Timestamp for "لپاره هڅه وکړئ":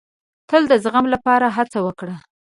1.13-2.15